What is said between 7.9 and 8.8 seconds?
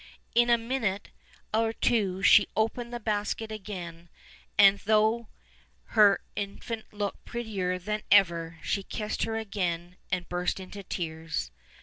ever;